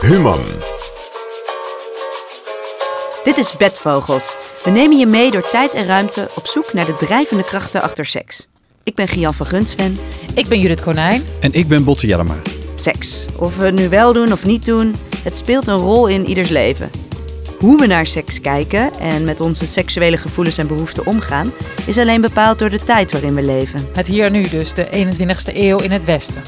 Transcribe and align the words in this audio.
Human. 0.00 0.40
Dit 3.24 3.38
is 3.38 3.56
Bedvogels. 3.56 4.36
We 4.64 4.70
nemen 4.70 4.98
je 4.98 5.06
mee 5.06 5.30
door 5.30 5.48
tijd 5.48 5.74
en 5.74 5.86
ruimte 5.86 6.28
op 6.34 6.46
zoek 6.46 6.72
naar 6.72 6.86
de 6.86 6.96
drijvende 6.96 7.44
krachten 7.44 7.82
achter 7.82 8.06
seks. 8.06 8.48
Ik 8.82 8.94
ben 8.94 9.08
Gian 9.08 9.34
van 9.34 9.46
Gunsven. 9.46 9.96
Ik 10.34 10.48
ben 10.48 10.60
Judith 10.60 10.80
Konijn. 10.80 11.24
En 11.40 11.52
ik 11.52 11.68
ben 11.68 11.84
Botte 11.84 12.06
Jellema. 12.06 12.34
Seks. 12.74 13.26
Of 13.38 13.56
we 13.56 13.64
het 13.64 13.74
nu 13.74 13.88
wel 13.88 14.12
doen 14.12 14.32
of 14.32 14.44
niet 14.44 14.64
doen, 14.64 14.96
het 15.22 15.36
speelt 15.36 15.68
een 15.68 15.78
rol 15.78 16.06
in 16.06 16.26
ieders 16.26 16.48
leven. 16.48 16.90
Hoe 17.58 17.78
we 17.78 17.86
naar 17.86 18.06
seks 18.06 18.40
kijken 18.40 18.98
en 18.98 19.24
met 19.24 19.40
onze 19.40 19.66
seksuele 19.66 20.16
gevoelens 20.16 20.58
en 20.58 20.66
behoeften 20.66 21.06
omgaan, 21.06 21.52
is 21.86 21.98
alleen 21.98 22.20
bepaald 22.20 22.58
door 22.58 22.70
de 22.70 22.84
tijd 22.84 23.12
waarin 23.12 23.34
we 23.34 23.42
leven. 23.42 23.88
Het 23.92 24.06
hier 24.06 24.30
nu 24.30 24.48
dus, 24.48 24.74
de 24.74 24.86
21ste 24.86 25.56
eeuw 25.56 25.78
in 25.78 25.90
het 25.90 26.04
Westen. 26.04 26.42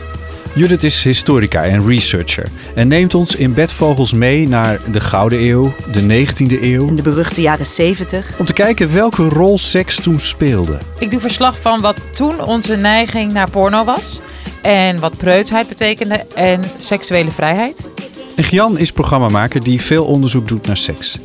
Judith 0.55 0.83
is 0.83 1.03
historica 1.03 1.63
en 1.63 1.87
researcher 1.87 2.47
en 2.75 2.89
neemt 2.89 3.15
ons 3.15 3.35
in 3.35 3.55
bedvogels 3.55 4.13
mee 4.13 4.49
naar 4.49 4.91
de 4.93 5.01
Gouden 5.01 5.49
Eeuw, 5.49 5.75
de 5.93 6.27
19e 6.27 6.63
eeuw, 6.63 6.87
In 6.87 6.97
de 6.97 7.03
beruchte 7.03 7.41
jaren 7.41 7.67
70. 7.67 8.39
om 8.39 8.45
te 8.45 8.53
kijken 8.53 8.93
welke 8.93 9.29
rol 9.29 9.59
seks 9.59 10.01
toen 10.01 10.21
speelde. 10.21 10.79
Ik 10.99 11.11
doe 11.11 11.21
verslag 11.21 11.61
van 11.61 11.81
wat 11.81 12.01
toen 12.13 12.45
onze 12.45 12.77
neiging 12.77 13.33
naar 13.33 13.51
porno 13.51 13.85
was. 13.85 14.21
En 14.63 15.01
wat 15.01 15.17
preutsheid 15.17 15.69
betekende 15.69 16.25
en 16.35 16.61
seksuele 16.77 17.31
vrijheid. 17.31 17.89
En 18.37 18.45
Gian 18.45 18.79
is 18.79 18.93
programmamaker 18.93 19.63
die 19.63 19.81
veel 19.81 20.05
onderzoek 20.05 20.49
doet 20.49 20.67
naar 20.67 20.77
seks. 20.77 21.19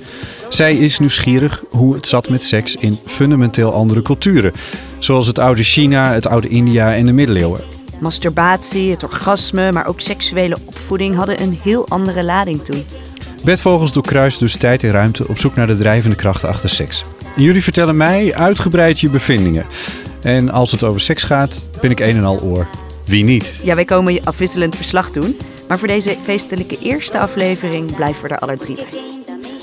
Zij 0.49 0.75
is 0.75 0.99
nieuwsgierig 0.99 1.63
hoe 1.69 1.95
het 1.95 2.07
zat 2.07 2.29
met 2.29 2.43
seks 2.43 2.75
in 2.75 2.99
fundamenteel 3.05 3.73
andere 3.73 4.01
culturen, 4.01 4.53
zoals 4.99 5.27
het 5.27 5.39
oude 5.39 5.63
China, 5.63 6.13
het 6.13 6.27
oude 6.27 6.47
India 6.47 6.95
en 6.95 7.05
de 7.05 7.13
middeleeuwen. 7.13 7.78
Masturbatie, 7.99 8.91
het 8.91 9.03
orgasme, 9.03 9.71
maar 9.71 9.85
ook 9.85 10.01
seksuele 10.01 10.57
opvoeding 10.65 11.15
hadden 11.15 11.41
een 11.41 11.59
heel 11.63 11.87
andere 11.87 12.23
lading 12.23 12.63
toen. 12.63 12.85
Bedvogels 13.43 13.91
doorkruist 13.91 14.39
dus 14.39 14.55
tijd 14.55 14.83
en 14.83 14.91
ruimte 14.91 15.27
op 15.27 15.37
zoek 15.39 15.55
naar 15.55 15.67
de 15.67 15.75
drijvende 15.75 16.15
krachten 16.15 16.49
achter 16.49 16.69
seks. 16.69 17.03
En 17.35 17.43
jullie 17.43 17.63
vertellen 17.63 17.97
mij 17.97 18.35
uitgebreid 18.35 18.99
je 18.99 19.09
bevindingen. 19.09 19.65
En 20.21 20.51
als 20.51 20.71
het 20.71 20.83
over 20.83 21.01
seks 21.01 21.23
gaat, 21.23 21.69
ben 21.81 21.91
ik 21.91 21.99
een 21.99 22.15
en 22.15 22.23
al 22.23 22.41
oor. 22.41 22.67
Wie 23.05 23.23
niet? 23.23 23.59
Ja, 23.63 23.75
wij 23.75 23.85
komen 23.85 24.13
je 24.13 24.23
afwisselend 24.23 24.75
verslag 24.75 25.11
doen, 25.11 25.37
maar 25.67 25.79
voor 25.79 25.87
deze 25.87 26.15
feestelijke 26.21 26.77
eerste 26.79 27.19
aflevering 27.19 27.95
blijven 27.95 28.23
we 28.23 28.29
er 28.29 28.39
alle 28.39 28.57
drie 28.57 28.75
bij. 28.75 28.99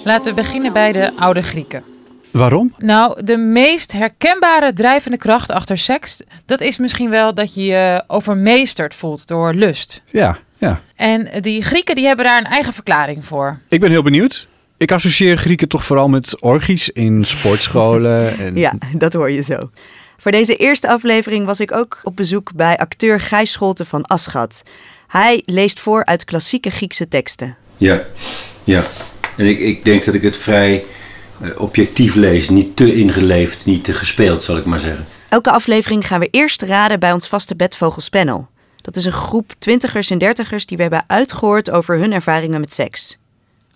Laten 0.05 0.35
we 0.35 0.43
beginnen 0.43 0.73
bij 0.73 0.93
de 0.93 1.13
oude 1.17 1.43
Grieken. 1.43 1.96
Waarom? 2.31 2.75
Nou, 2.79 3.25
de 3.25 3.37
meest 3.37 3.93
herkenbare 3.93 4.73
drijvende 4.73 5.17
kracht 5.17 5.51
achter 5.51 5.79
seks, 5.79 6.21
dat 6.47 6.61
is 6.61 6.79
misschien 6.79 7.11
wel 7.11 7.35
dat 7.35 7.55
je 7.55 7.65
je 7.65 8.05
overmeesterd 8.07 8.95
voelt 8.95 9.27
door 9.27 9.53
lust. 9.55 10.03
Ja, 10.07 10.39
ja. 10.59 10.81
En 10.97 11.29
die 11.41 11.63
Grieken 11.63 11.95
die 11.95 12.07
hebben 12.07 12.25
daar 12.25 12.39
een 12.39 12.51
eigen 12.51 12.73
verklaring 12.73 13.25
voor. 13.25 13.59
Ik 13.69 13.81
ben 13.81 13.91
heel 13.91 14.03
benieuwd. 14.03 14.49
Ik 14.77 14.93
associeer 14.93 15.37
Grieken 15.37 15.69
toch 15.69 15.85
vooral 15.85 16.09
met 16.09 16.41
orgies 16.41 16.91
in 16.91 17.25
sportscholen. 17.25 18.25
En... 18.39 18.57
Ja, 18.57 18.73
dat 18.93 19.13
hoor 19.13 19.31
je 19.31 19.43
zo. 19.43 19.59
Voor 20.17 20.31
deze 20.31 20.57
eerste 20.57 20.89
aflevering 20.89 21.47
was 21.47 21.61
ik 21.61 21.73
ook 21.73 22.01
op 22.03 22.17
bezoek 22.17 22.55
bij 22.55 22.77
acteur 22.77 23.21
Gijs 23.21 23.53
Scholten 23.53 23.87
van 23.87 24.05
Aschat. 24.05 24.63
Hij 25.07 25.43
leest 25.45 25.81
voor 25.81 26.05
uit 26.05 26.25
klassieke 26.25 26.71
Griekse 26.71 27.09
teksten. 27.09 27.57
Ja, 27.77 28.03
ja. 28.65 28.83
En 29.37 29.47
ik, 29.47 29.59
ik 29.59 29.85
denk 29.85 30.05
dat 30.05 30.15
ik 30.15 30.23
het 30.23 30.37
vrij 30.37 30.85
objectief 31.57 32.15
lees. 32.15 32.49
Niet 32.49 32.77
te 32.77 32.95
ingeleefd, 32.95 33.67
niet 33.67 33.85
te 33.85 33.93
gespeeld, 33.93 34.43
zal 34.43 34.57
ik 34.57 34.65
maar 34.65 34.79
zeggen. 34.79 35.05
Elke 35.29 35.51
aflevering 35.51 36.07
gaan 36.07 36.21
we 36.21 36.29
eerst 36.31 36.63
raden 36.63 37.01
bij 37.01 37.13
ons 37.13 37.29
vaste 37.29 37.57
bedvogelspanel. 37.57 38.49
Dat 38.83 38.97
is 38.97 39.05
een 39.05 39.13
groep 39.13 39.55
twintigers 39.59 40.11
en 40.11 40.19
dertigers 40.19 40.67
die 40.67 40.77
we 40.77 40.83
hebben 40.83 41.05
uitgehoord 41.07 41.71
over 41.71 41.99
hun 41.99 42.13
ervaringen 42.13 42.61
met 42.61 42.73
seks. 42.73 43.19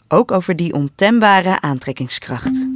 Ook 0.08 0.30
over 0.33 0.56
die 0.56 0.75
ontembare 0.75 1.61
aantrekkingskracht. 1.61 2.67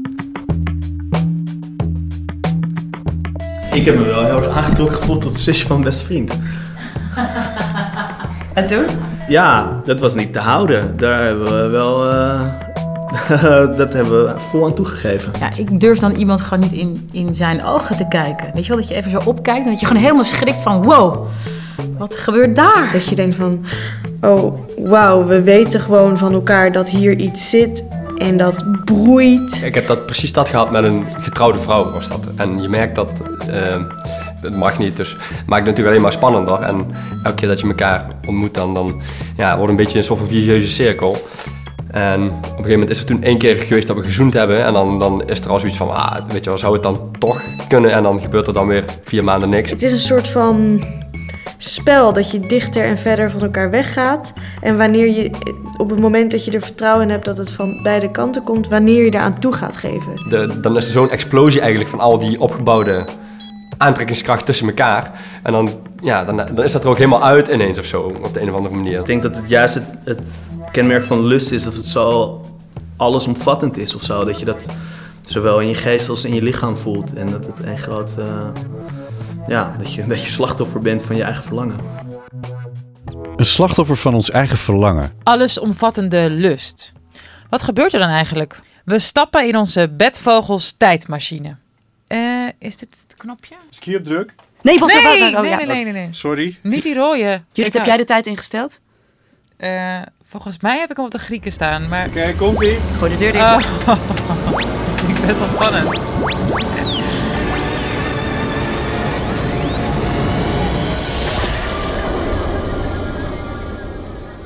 Ik 3.73 3.85
heb 3.85 3.99
me 3.99 4.05
wel 4.05 4.25
heel 4.25 4.37
erg 4.37 4.49
aangetrokken 4.49 4.97
gevoeld 4.97 5.21
tot 5.21 5.31
het 5.33 5.41
zusje 5.41 5.67
van 5.67 5.81
mijn 5.81 5.89
beste 5.89 6.05
vriend. 6.05 6.39
En 8.55 8.67
toen? 8.67 8.87
Ja, 9.29 9.81
dat 9.85 10.01
was 10.01 10.15
niet 10.15 10.33
te 10.33 10.39
houden. 10.39 10.97
Daar 10.97 11.25
hebben 11.25 11.45
we 11.63 11.69
wel... 11.69 12.11
eh, 12.11 12.64
dat 13.77 13.93
hebben 13.93 14.25
we 14.25 14.39
vol 14.39 14.65
aan 14.65 14.75
toegegeven. 14.75 15.33
Ja, 15.41 15.51
ik 15.57 15.81
durf 15.81 15.99
dan 15.99 16.13
iemand 16.13 16.41
gewoon 16.41 16.61
niet 16.61 16.73
in, 16.73 17.09
in 17.13 17.35
zijn 17.35 17.65
ogen 17.65 17.97
te 17.97 18.09
kijken. 18.09 18.51
Weet 18.55 18.63
je 18.63 18.69
wel, 18.69 18.79
dat 18.79 18.89
je 18.89 18.95
even 18.95 19.11
zo 19.11 19.21
opkijkt 19.25 19.65
en 19.65 19.71
dat 19.71 19.81
je 19.81 19.87
gewoon 19.87 20.03
helemaal 20.03 20.25
schrikt 20.25 20.63
van... 20.63 20.83
Wow, 20.83 21.27
wat 21.99 22.17
gebeurt 22.17 22.57
daar? 22.57 22.89
Dat 22.93 23.09
je 23.09 23.15
denkt 23.15 23.35
van, 23.35 23.65
oh 24.21 24.59
wauw, 24.79 25.27
we 25.27 25.43
weten 25.43 25.81
gewoon 25.81 26.19
van 26.19 26.33
elkaar 26.33 26.73
dat 26.73 26.89
hier 26.89 27.17
iets 27.17 27.51
zit 27.51 27.85
en 28.17 28.37
dat 28.37 28.85
broeit. 28.85 29.63
Ik 29.65 29.75
heb 29.75 29.87
dat, 29.87 30.07
precies 30.07 30.33
dat 30.33 30.49
gehad 30.49 30.71
met 30.71 30.85
een 30.85 31.07
getrouwde 31.13 31.59
vrouw 31.59 31.93
was 31.93 32.09
dat. 32.09 32.29
En 32.37 32.63
je 32.63 32.69
merkt 32.69 32.95
dat, 32.95 33.13
eh, 33.49 33.83
dat 34.41 34.57
mag 34.57 34.79
niet, 34.79 34.97
dus 34.97 35.11
het 35.11 35.21
maakt 35.21 35.67
het 35.67 35.77
natuurlijk 35.77 35.89
alleen 35.89 36.03
maar 36.03 36.13
spannender. 36.13 36.61
En 36.61 36.87
elke 37.23 37.37
keer 37.37 37.49
dat 37.49 37.61
je 37.61 37.67
elkaar 37.67 38.07
ontmoet, 38.27 38.55
dan, 38.55 38.75
dan 38.75 39.01
ja, 39.37 39.57
wordt 39.57 39.71
een 39.71 39.77
beetje 39.77 39.99
een 39.99 40.05
soort 40.05 40.19
van 40.19 40.29
vicieuze 40.29 40.69
cirkel. 40.69 41.17
En 41.95 42.23
op 42.23 42.33
een 42.33 42.49
gegeven 42.49 42.71
moment 42.71 42.91
is 42.91 42.99
er 42.99 43.07
toen 43.07 43.23
één 43.23 43.39
keer 43.39 43.57
geweest 43.57 43.87
dat 43.87 43.97
we 43.97 44.03
gezoend 44.03 44.33
hebben. 44.33 44.65
En 44.65 44.73
dan, 44.73 44.99
dan 44.99 45.29
is 45.29 45.41
er 45.41 45.51
al 45.51 45.59
zoiets 45.59 45.77
van, 45.79 45.91
ah, 45.91 46.29
weet 46.29 46.45
je 46.45 46.51
wel, 46.51 46.59
zou 46.59 46.73
het 46.73 46.83
dan 46.83 47.11
toch 47.19 47.43
kunnen? 47.69 47.93
En 47.93 48.03
dan 48.03 48.21
gebeurt 48.21 48.47
er 48.47 48.53
dan 48.53 48.67
weer 48.67 48.85
vier 49.05 49.25
maanden 49.25 49.49
niks. 49.49 49.71
Het 49.71 49.83
is 49.83 49.93
een 49.93 49.99
soort 49.99 50.29
van 50.29 50.85
spel 51.57 52.13
dat 52.13 52.31
je 52.31 52.41
dichter 52.41 52.85
en 52.85 52.99
verder 52.99 53.31
van 53.31 53.43
elkaar 53.43 53.71
weggaat. 53.71 54.33
En 54.61 54.77
wanneer 54.77 55.09
je, 55.09 55.31
op 55.77 55.91
het 55.91 55.99
moment 55.99 56.31
dat 56.31 56.45
je 56.45 56.51
er 56.51 56.61
vertrouwen 56.61 57.03
in 57.03 57.11
hebt 57.11 57.25
dat 57.25 57.37
het 57.37 57.53
van 57.53 57.83
beide 57.83 58.11
kanten 58.11 58.43
komt, 58.43 58.69
wanneer 58.69 59.05
je 59.05 59.11
eraan 59.11 59.39
toe 59.39 59.53
gaat 59.53 59.77
geven. 59.77 60.29
De, 60.29 60.61
dan 60.61 60.77
is 60.77 60.87
er 60.87 60.93
zo'n 60.93 61.11
explosie 61.11 61.61
eigenlijk 61.61 61.91
van 61.91 62.01
al 62.01 62.19
die 62.19 62.41
opgebouwde 62.41 63.05
aantrekkingskracht 63.77 64.47
tussen 64.47 64.67
elkaar. 64.67 65.21
En 65.43 65.53
dan, 65.53 65.71
ja, 66.01 66.25
dan, 66.25 66.37
dan 66.37 66.65
is 66.65 66.73
dat 66.73 66.83
er 66.83 66.89
ook 66.89 66.97
helemaal 66.97 67.25
uit 67.25 67.49
ineens 67.49 67.79
of 67.79 67.85
zo, 67.85 68.03
op 68.23 68.35
de 68.35 68.41
een 68.41 68.49
of 68.51 68.57
andere 68.57 68.75
manier. 68.75 69.01
Ik 69.01 69.07
denk 69.07 69.23
dat 69.23 69.37
het 69.37 69.49
juist 69.49 69.75
het, 69.75 69.85
het 70.05 70.51
kenmerk 70.73 71.05
van 71.05 71.25
lust 71.25 71.53
is 71.53 71.65
dat 71.65 71.75
het 71.75 71.87
zo 71.87 72.41
allesomvattend 72.97 73.79
is 73.79 73.95
of 73.95 74.03
zo. 74.03 74.25
Dat 74.25 74.39
je 74.39 74.45
dat 74.45 74.65
zowel 75.23 75.61
in 75.61 75.69
je 75.69 75.75
geest 75.75 76.09
als 76.09 76.25
in 76.25 76.35
je 76.35 76.43
lichaam 76.43 76.77
voelt. 76.77 77.15
En 77.15 77.31
dat 77.31 77.47
het 77.47 77.65
een 77.65 77.79
groot... 77.79 78.19
eh, 78.19 78.49
ja, 79.47 79.75
dat 79.79 79.95
je 79.95 80.03
een 80.03 80.09
beetje 80.09 80.31
slachtoffer 80.31 80.81
bent 80.81 81.03
van 81.03 81.17
je 81.17 81.23
eigen 81.23 81.45
verlangen. 81.45 81.77
Een 83.37 83.47
slachtoffer 83.47 83.97
van 83.97 84.15
ons 84.15 84.31
eigen 84.31 84.59
verlangen. 84.59 85.13
Allesomvattende 85.23 86.31
lust. 86.31 86.93
Wat 87.51 87.63
gebeurt 87.63 87.93
er 87.93 87.99
dan 87.99 88.09
eigenlijk? 88.09 88.61
We 88.85 88.99
stappen 88.99 89.47
in 89.47 89.57
onze 89.57 89.93
bedvogels 89.97 90.73
tijdmachine. 90.77 91.57
Eh, 92.07 92.47
is 92.59 92.77
dit 92.77 93.05
het 93.07 93.17
knopje? 93.17 93.55
Is 93.71 93.77
ik 93.77 93.85
hier 93.85 94.03
druk? 94.03 94.35
Nee, 94.63 94.79
wacht, 94.79 94.93
Nee, 94.93 95.03
wacht, 95.03 95.21
wacht, 95.21 95.35
oh, 95.35 95.41
nee, 95.41 95.51
ja. 95.51 95.57
nee, 95.57 95.67
nee, 95.67 95.85
nee, 95.85 95.93
nee. 95.93 96.09
Sorry. 96.11 96.59
Niet 96.63 96.83
die 96.83 96.95
rode. 96.95 97.19
Judith, 97.19 97.43
Kijk 97.53 97.73
heb 97.73 97.85
jij 97.85 97.97
de 97.97 98.05
tijd 98.05 98.27
ingesteld? 98.27 98.81
Eh, 99.57 100.01
volgens 100.25 100.61
mij 100.61 100.79
heb 100.79 100.91
ik 100.91 100.97
hem 100.97 101.05
op 101.05 101.11
de 101.11 101.19
Grieken 101.19 101.53
staan, 101.53 101.89
maar... 101.89 102.07
Oké, 102.07 102.35
komt 102.37 102.63
ie. 102.63 102.79
Gooi 102.97 103.13
de 103.13 103.19
deur 103.19 103.33
dicht. 103.33 103.47
Oh. 103.47 103.87
dat 103.87 103.99
vind 104.95 105.19
ik 105.19 105.27
best 105.27 105.39
wel 105.39 105.49
spannend. 105.49 106.03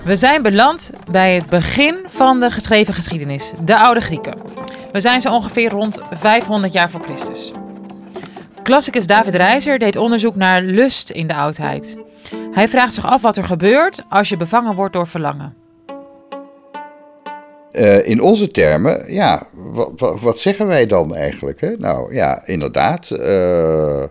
We 0.04 0.16
zijn 0.16 0.42
beland 0.42 0.90
bij 1.10 1.34
het 1.34 1.46
begin 1.46 1.98
van 2.06 2.40
de 2.40 2.50
geschreven 2.50 2.94
geschiedenis, 2.94 3.52
de 3.64 3.78
oude 3.78 4.00
Grieken. 4.00 4.34
We 4.92 5.00
zijn 5.00 5.20
zo 5.20 5.32
ongeveer 5.34 5.70
rond 5.70 6.00
500 6.10 6.72
jaar 6.72 6.90
voor 6.90 7.02
Christus. 7.02 7.52
Klassicus 8.62 9.06
David 9.06 9.34
Reiser 9.34 9.78
deed 9.78 9.96
onderzoek 9.96 10.36
naar 10.36 10.62
lust 10.62 11.10
in 11.10 11.26
de 11.26 11.34
oudheid. 11.34 11.96
Hij 12.52 12.68
vraagt 12.68 12.92
zich 12.92 13.06
af 13.06 13.22
wat 13.22 13.36
er 13.36 13.44
gebeurt 13.44 14.02
als 14.08 14.28
je 14.28 14.36
bevangen 14.36 14.74
wordt 14.74 14.92
door 14.92 15.06
verlangen. 15.06 15.54
Eh, 17.72 18.08
in 18.08 18.20
onze 18.20 18.50
termen, 18.50 19.12
ja, 19.12 19.42
wat, 20.20 20.38
zeggen 20.38 20.66
wij 20.66 20.86
dan 20.86 21.14
eigenlijk? 21.14 21.60
Hè? 21.60 21.76
Nou 21.76 22.14
ja, 22.14 22.46
inderdaad. 22.46 23.10
eh, 23.10 24.02
eh, 24.02 24.08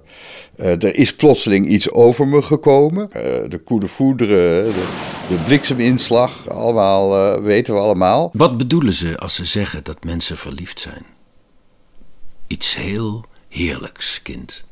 er 0.55 0.95
is 0.95 1.15
plotseling 1.15 1.67
iets 1.67 1.91
over 1.91 2.27
me 2.27 2.41
gekomen. 2.41 3.09
De 3.49 3.61
coup 3.63 3.81
de 3.81 3.87
foudre, 3.87 4.27
de, 4.27 4.85
de 5.27 5.43
blikseminslag, 5.45 6.49
allemaal 6.49 7.15
eh, 7.15 7.41
weten 7.43 7.73
we 7.73 7.79
allemaal. 7.79 8.29
Wat 8.33 8.57
bedoelen 8.57 8.93
ze 8.93 9.17
als 9.17 9.35
ze 9.35 9.45
zeggen 9.45 9.83
dat 9.83 10.03
mensen 10.03 10.37
verliefd 10.37 10.79
zijn? 10.79 11.05
Iets 12.47 12.75
heel 12.75 13.25
heerlijks, 13.47 14.21
kind. 14.21 14.63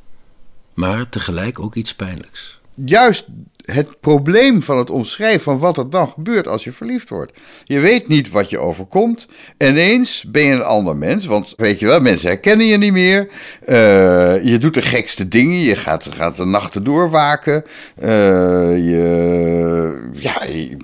Maar 0.74 1.10
tegelijk 1.10 1.60
ook 1.60 1.76
iets 1.76 1.96
pijnlijks. 1.96 2.60
Juist 2.74 3.26
het 3.66 4.00
probleem 4.00 4.62
van 4.64 4.78
het 4.78 4.90
omschrijven 4.90 5.42
van 5.44 5.60
wat 5.60 5.78
er 5.78 5.90
dan 5.90 6.08
gebeurt 6.10 6.48
als 6.48 6.64
je 6.64 6.72
verliefd 6.72 7.10
wordt. 7.10 7.32
Je 7.64 7.80
weet 7.80 8.08
niet 8.08 8.30
wat 8.30 8.50
je 8.50 8.58
overkomt. 8.60 9.28
Ineens 9.58 10.24
ben 10.28 10.44
je 10.44 10.54
een 10.54 10.64
ander 10.64 10.96
mens. 10.98 11.26
Want 11.26 11.54
weet 11.58 11.80
je 11.80 11.86
wel, 11.86 12.00
mensen 12.00 12.28
herkennen 12.30 12.66
je 12.66 12.78
niet 12.78 12.92
meer. 12.92 13.28
Eh, 13.62 13.76
je 14.46 14.58
doet 14.60 14.74
de 14.74 14.82
gekste 14.82 15.28
dingen. 15.28 15.60
Je 15.60 15.76
gaat, 15.76 16.10
gaat 16.14 16.38
de 16.38 16.46
nachten 16.46 16.84
doorwaken. 16.84 17.64
Eh, 17.96 18.10
je, 18.78 20.10
ja, 20.14 20.44
je- 20.44 20.78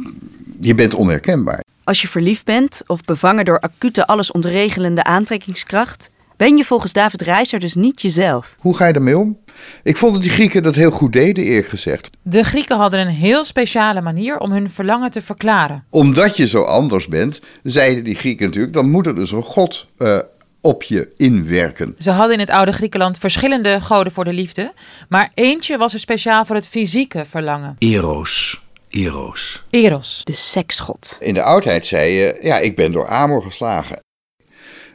je 0.60 0.76
bent 0.76 0.94
onherkenbaar. 0.94 1.64
Als 1.84 2.02
je 2.02 2.08
verliefd 2.08 2.46
bent 2.46 2.82
of 2.88 3.04
bevangen 3.04 3.46
door 3.46 3.60
acute 3.60 4.08
alles 4.08 4.32
ontregelende 4.32 5.04
aantrekkingskracht, 5.04 6.10
ben 6.42 6.58
je 6.58 6.66
volgens 6.66 6.94
David 6.94 7.22
Reiser 7.22 7.60
dus 7.60 7.76
niet 7.76 8.02
jezelf. 8.02 8.56
Hoe 8.60 8.76
ga 8.76 8.88
je 8.88 8.94
daarmee 8.94 9.18
om? 9.18 9.38
Ik 9.84 9.98
vond 9.98 10.14
dat 10.14 10.22
die 10.22 10.32
Grieken 10.32 10.64
dat 10.64 10.76
heel 10.76 10.92
goed 10.92 11.14
deden, 11.14 11.44
eerlijk 11.44 11.68
gezegd. 11.68 12.10
De 12.22 12.44
Grieken 12.44 12.78
hadden 12.78 13.00
een 13.00 13.08
heel 13.08 13.46
speciale 13.46 14.02
manier 14.02 14.38
om 14.38 14.52
hun 14.52 14.70
verlangen 14.70 15.12
te 15.12 15.22
verklaren. 15.22 15.84
Omdat 15.90 16.38
je 16.38 16.48
zo 16.48 16.62
anders 16.64 17.08
bent, 17.08 17.42
zeiden 17.64 18.04
die 18.04 18.16
Grieken 18.16 18.46
natuurlijk, 18.46 18.74
dan 18.74 18.90
moet 18.90 19.06
er 19.06 19.16
dus 19.16 19.32
een 19.32 19.42
god 19.44 19.88
uh, 19.98 20.20
op 20.62 20.84
je 20.84 21.14
inwerken. 21.18 21.96
Ze 21.98 22.12
hadden 22.12 22.34
in 22.34 22.40
het 22.40 22.50
oude 22.50 22.72
Griekenland 22.72 23.18
verschillende 23.18 23.82
goden 23.82 24.12
voor 24.12 24.26
de 24.26 24.34
liefde, 24.34 24.74
maar 25.10 25.32
eentje 25.34 25.78
was 25.78 25.94
er 25.94 26.00
speciaal 26.00 26.46
voor 26.46 26.56
het 26.56 26.68
fysieke 26.68 27.26
verlangen. 27.26 27.76
Eros. 27.80 28.62
Eros. 28.90 29.64
Eros. 29.70 30.22
De 30.24 30.36
seksgod. 30.36 31.18
In 31.20 31.34
de 31.34 31.44
oudheid 31.44 31.86
zei 31.86 32.12
je, 32.12 32.40
ja, 32.42 32.58
ik 32.58 32.76
ben 32.76 32.92
door 32.92 33.08
Amor 33.08 33.44
geslagen. 33.44 34.00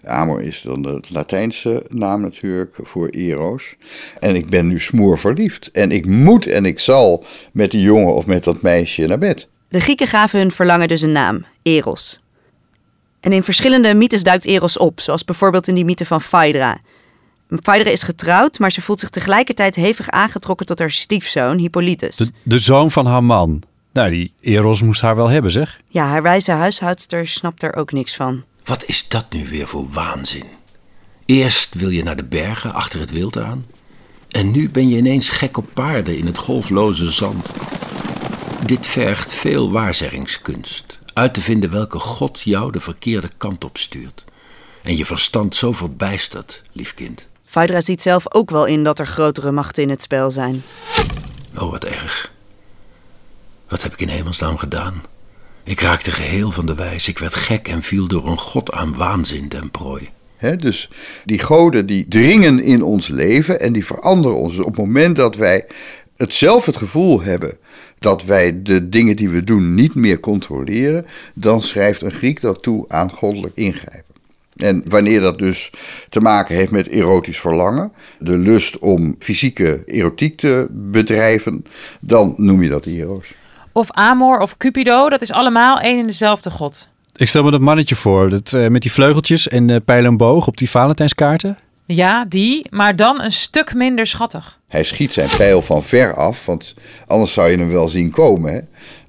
Amor 0.06 0.42
is 0.42 0.62
dan 0.62 0.82
de 0.82 1.00
Latijnse 1.12 1.84
naam 1.88 2.20
natuurlijk 2.20 2.78
voor 2.82 3.08
Eros. 3.08 3.74
En 4.20 4.36
ik 4.36 4.50
ben 4.50 4.66
nu 4.66 4.80
smoor 4.80 5.18
verliefd. 5.18 5.70
En 5.70 5.90
ik 5.90 6.06
moet 6.06 6.46
en 6.46 6.64
ik 6.64 6.78
zal 6.78 7.24
met 7.52 7.70
die 7.70 7.80
jongen 7.82 8.14
of 8.14 8.26
met 8.26 8.44
dat 8.44 8.62
meisje 8.62 9.06
naar 9.06 9.18
bed. 9.18 9.48
De 9.68 9.80
Grieken 9.80 10.06
gaven 10.06 10.38
hun 10.38 10.50
verlangen 10.50 10.88
dus 10.88 11.02
een 11.02 11.12
naam, 11.12 11.44
Eros. 11.62 12.20
En 13.20 13.32
in 13.32 13.42
verschillende 13.42 13.94
mythes 13.94 14.22
duikt 14.22 14.44
Eros 14.44 14.78
op, 14.78 15.00
zoals 15.00 15.24
bijvoorbeeld 15.24 15.68
in 15.68 15.74
die 15.74 15.84
mythe 15.84 16.04
van 16.04 16.20
Phaedra. 16.20 16.78
Phaedra 17.48 17.90
is 17.90 18.02
getrouwd, 18.02 18.58
maar 18.58 18.72
ze 18.72 18.82
voelt 18.82 19.00
zich 19.00 19.10
tegelijkertijd 19.10 19.74
hevig 19.74 20.10
aangetrokken 20.10 20.66
tot 20.66 20.78
haar 20.78 20.90
stiefzoon, 20.90 21.58
Hippolytus. 21.58 22.16
De, 22.16 22.30
de 22.42 22.58
zoon 22.58 22.90
van 22.90 23.06
haar 23.06 23.24
man. 23.24 23.62
Nou, 23.92 24.10
die 24.10 24.32
Eros 24.40 24.82
moest 24.82 25.00
haar 25.00 25.16
wel 25.16 25.28
hebben, 25.28 25.50
zeg. 25.50 25.80
Ja, 25.88 26.06
haar 26.06 26.22
wijze 26.22 26.52
huishoudster 26.52 27.28
snapt 27.28 27.62
er 27.62 27.74
ook 27.74 27.92
niks 27.92 28.16
van. 28.16 28.44
Wat 28.66 28.84
is 28.84 29.08
dat 29.08 29.32
nu 29.32 29.48
weer 29.48 29.68
voor 29.68 29.90
waanzin? 29.90 30.44
Eerst 31.24 31.74
wil 31.74 31.88
je 31.88 32.02
naar 32.02 32.16
de 32.16 32.24
bergen 32.24 32.72
achter 32.72 33.00
het 33.00 33.10
wild 33.10 33.38
aan. 33.38 33.66
En 34.28 34.50
nu 34.50 34.70
ben 34.70 34.88
je 34.88 34.96
ineens 34.96 35.28
gek 35.28 35.56
op 35.56 35.66
paarden 35.72 36.16
in 36.16 36.26
het 36.26 36.38
golfloze 36.38 37.10
zand. 37.10 37.50
Dit 38.64 38.86
vergt 38.86 39.32
veel 39.32 39.70
waarzeggingskunst. 39.70 40.98
Uit 41.12 41.34
te 41.34 41.40
vinden 41.40 41.70
welke 41.70 41.98
God 41.98 42.40
jou 42.40 42.72
de 42.72 42.80
verkeerde 42.80 43.30
kant 43.36 43.64
op 43.64 43.78
stuurt. 43.78 44.24
En 44.82 44.96
je 44.96 45.06
verstand 45.06 45.54
zo 45.54 45.72
verbijstert, 45.72 46.62
lief 46.72 46.94
kind. 46.94 47.28
Phaedra 47.44 47.80
ziet 47.80 48.02
zelf 48.02 48.34
ook 48.34 48.50
wel 48.50 48.64
in 48.64 48.84
dat 48.84 48.98
er 48.98 49.06
grotere 49.06 49.52
machten 49.52 49.82
in 49.82 49.90
het 49.90 50.02
spel 50.02 50.30
zijn. 50.30 50.62
Oh, 51.58 51.70
wat 51.70 51.84
erg. 51.84 52.32
Wat 53.68 53.82
heb 53.82 53.92
ik 53.92 54.00
in 54.00 54.08
hemelsnaam 54.08 54.56
gedaan? 54.56 55.02
Ik 55.66 55.80
raakte 55.80 56.10
geheel 56.10 56.50
van 56.50 56.66
de 56.66 56.74
wijs. 56.74 57.08
Ik 57.08 57.18
werd 57.18 57.34
gek 57.34 57.68
en 57.68 57.82
viel 57.82 58.08
door 58.08 58.26
een 58.26 58.38
god 58.38 58.72
aan 58.72 58.96
waanzin 58.96 59.48
ten 59.48 59.70
prooi. 59.70 60.08
Dus 60.58 60.90
die 61.24 61.38
goden 61.38 61.86
die 61.86 62.08
dringen 62.08 62.60
in 62.60 62.82
ons 62.82 63.08
leven 63.08 63.60
en 63.60 63.72
die 63.72 63.86
veranderen 63.86 64.36
ons. 64.36 64.56
Dus 64.56 64.64
op 64.64 64.76
het 64.76 64.86
moment 64.86 65.16
dat 65.16 65.36
wij 65.36 65.66
het 66.16 66.34
zelf 66.34 66.66
het 66.66 66.76
gevoel 66.76 67.22
hebben 67.22 67.58
dat 67.98 68.24
wij 68.24 68.62
de 68.62 68.88
dingen 68.88 69.16
die 69.16 69.28
we 69.28 69.44
doen 69.44 69.74
niet 69.74 69.94
meer 69.94 70.20
controleren, 70.20 71.06
dan 71.34 71.62
schrijft 71.62 72.02
een 72.02 72.12
Griek 72.12 72.40
dat 72.40 72.62
toe 72.62 72.84
aan 72.88 73.10
goddelijk 73.10 73.56
ingrijpen. 73.56 74.14
En 74.56 74.82
wanneer 74.88 75.20
dat 75.20 75.38
dus 75.38 75.72
te 76.08 76.20
maken 76.20 76.54
heeft 76.54 76.70
met 76.70 76.88
erotisch 76.88 77.40
verlangen, 77.40 77.92
de 78.18 78.38
lust 78.38 78.78
om 78.78 79.14
fysieke 79.18 79.82
erotiek 79.86 80.36
te 80.36 80.66
bedrijven, 80.70 81.64
dan 82.00 82.34
noem 82.36 82.62
je 82.62 82.68
dat 82.68 82.86
eros 82.86 83.34
of 83.76 83.90
Amor 83.90 84.38
of 84.38 84.56
Cupido, 84.56 85.08
dat 85.08 85.22
is 85.22 85.32
allemaal 85.32 85.78
één 85.78 85.98
en 85.98 86.06
dezelfde 86.06 86.50
god. 86.50 86.90
Ik 87.16 87.28
stel 87.28 87.44
me 87.44 87.50
dat 87.50 87.60
mannetje 87.60 87.94
voor, 87.94 88.30
dat, 88.30 88.52
uh, 88.52 88.68
met 88.68 88.82
die 88.82 88.92
vleugeltjes 88.92 89.48
en 89.48 89.68
uh, 89.68 89.76
pijl 89.84 90.04
en 90.04 90.16
boog 90.16 90.46
op 90.46 90.56
die 90.56 90.70
Valentijnskaarten. 90.70 91.58
Ja, 91.86 92.24
die, 92.24 92.66
maar 92.70 92.96
dan 92.96 93.22
een 93.22 93.32
stuk 93.32 93.74
minder 93.74 94.06
schattig. 94.06 94.58
Hij 94.68 94.84
schiet 94.84 95.12
zijn 95.12 95.28
pijl 95.36 95.62
van 95.62 95.84
ver 95.84 96.14
af, 96.14 96.46
want 96.46 96.74
anders 97.06 97.32
zou 97.32 97.50
je 97.50 97.56
hem 97.56 97.72
wel 97.72 97.88
zien 97.88 98.10
komen. 98.10 98.52
Hè? 98.52 98.60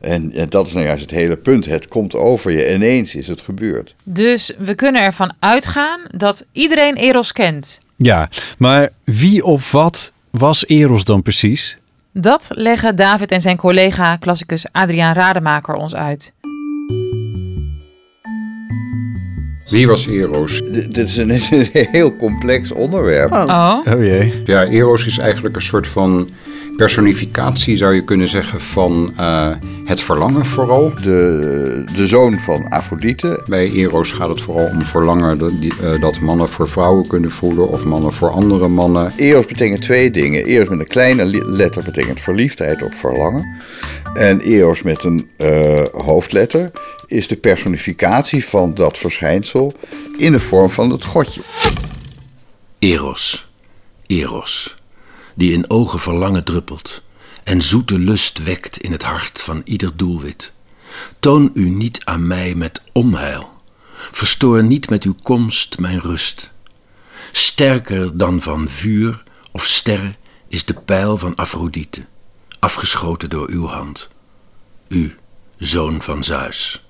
En, 0.09 0.31
en 0.31 0.49
dat 0.49 0.67
is 0.67 0.73
nou 0.73 0.85
juist 0.85 1.01
het 1.01 1.11
hele 1.11 1.37
punt. 1.37 1.65
Het 1.65 1.87
komt 1.87 2.15
over 2.15 2.51
je, 2.51 2.73
ineens 2.73 3.15
is 3.15 3.27
het 3.27 3.41
gebeurd. 3.41 3.95
Dus 4.03 4.53
we 4.57 4.75
kunnen 4.75 5.01
ervan 5.01 5.33
uitgaan 5.39 5.99
dat 6.11 6.45
iedereen 6.51 6.95
Eros 6.95 7.31
kent. 7.31 7.79
Ja, 7.95 8.29
maar 8.57 8.89
wie 9.03 9.45
of 9.45 9.71
wat 9.71 10.11
was 10.29 10.67
Eros 10.67 11.03
dan 11.03 11.21
precies? 11.21 11.77
Dat 12.19 12.47
leggen 12.49 12.95
David 12.95 13.31
en 13.31 13.41
zijn 13.41 13.57
collega 13.57 14.15
klassicus 14.15 14.67
Adriaan 14.71 15.13
Rademaker 15.13 15.73
ons 15.75 15.95
uit. 15.95 16.33
Wie 19.69 19.87
was 19.87 20.07
Eros? 20.07 20.61
dit 20.71 20.97
is 20.97 21.17
een, 21.17 21.29
een, 21.51 21.67
heel 21.71 22.15
complex 22.15 22.71
onderwerp. 22.71 23.31
Oh. 23.31 23.43
oh. 23.47 23.93
oh 23.93 24.03
jee. 24.03 24.41
Ja, 24.43 24.63
Eros 24.65 25.05
is 25.05 25.17
eigenlijk 25.17 25.55
een 25.55 25.61
soort 25.61 25.87
van 25.87 26.29
personificatie, 26.77 27.77
zou 27.77 27.93
je 27.93 28.03
kunnen 28.03 28.27
zeggen, 28.27 28.61
van 28.61 29.13
uh, 29.19 29.51
het 29.83 30.01
verlangen 30.01 30.45
vooral. 30.45 30.93
De, 31.01 31.83
de 31.95 32.07
zoon 32.07 32.39
van 32.39 32.67
Afrodite. 32.69 33.43
Bij 33.47 33.71
Eros 33.71 34.11
gaat 34.11 34.29
het 34.29 34.41
vooral 34.41 34.65
om 34.65 34.81
verlangen 34.81 35.37
dat, 35.37 35.61
die, 35.61 35.73
uh, 35.81 36.01
dat 36.01 36.19
mannen 36.19 36.49
voor 36.49 36.69
vrouwen 36.69 37.07
kunnen 37.07 37.31
voelen 37.31 37.69
of 37.69 37.85
mannen 37.85 38.13
voor 38.13 38.29
andere 38.29 38.67
mannen. 38.67 39.13
Eros 39.15 39.45
betekent 39.45 39.81
twee 39.81 40.11
dingen. 40.11 40.45
Eros 40.45 40.69
met 40.69 40.79
een 40.79 40.87
kleine 40.87 41.25
letter 41.45 41.83
betekent 41.83 42.21
verliefdheid 42.21 42.83
of 42.83 42.95
verlangen. 42.95 43.55
En 44.13 44.39
Eros 44.39 44.81
met 44.81 45.03
een 45.03 45.29
uh, 45.37 45.83
hoofdletter 45.91 46.71
is 47.05 47.27
de 47.27 47.35
personificatie 47.35 48.45
van 48.45 48.73
dat 48.73 48.97
verschijnsel 48.97 49.73
in 50.17 50.31
de 50.31 50.39
vorm 50.39 50.69
van 50.69 50.89
het 50.89 51.05
godje. 51.05 51.41
Eros. 52.79 53.51
Eros 54.07 54.76
die 55.37 55.53
in 55.53 55.69
ogen 55.69 55.99
verlangen 55.99 56.43
druppelt 56.43 57.03
en 57.43 57.61
zoete 57.61 57.99
lust 57.99 58.43
wekt 58.43 58.77
in 58.77 58.91
het 58.91 59.03
hart 59.03 59.41
van 59.41 59.61
ieder 59.65 59.97
doelwit. 59.97 60.51
Toon 61.19 61.51
u 61.53 61.69
niet 61.69 62.05
aan 62.05 62.27
mij 62.27 62.55
met 62.55 62.81
onheil, 62.91 63.49
verstoor 64.11 64.63
niet 64.63 64.89
met 64.89 65.03
uw 65.03 65.15
komst 65.23 65.79
mijn 65.79 65.99
rust. 65.99 66.51
Sterker 67.31 68.17
dan 68.17 68.41
van 68.41 68.69
vuur 68.69 69.23
of 69.51 69.65
sterren 69.65 70.15
is 70.47 70.65
de 70.65 70.73
pijl 70.73 71.17
van 71.17 71.35
Afrodite, 71.35 72.05
afgeschoten 72.59 73.29
door 73.29 73.49
uw 73.49 73.65
hand. 73.65 74.09
U, 74.87 75.17
zoon 75.57 76.01
van 76.01 76.23
Zeus, 76.23 76.85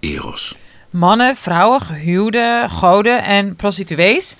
Eros. 0.00 0.56
Mannen, 0.90 1.36
vrouwen, 1.36 1.80
gehuwden, 1.80 2.70
goden 2.70 3.24
en 3.24 3.56
prostituees. 3.56 4.36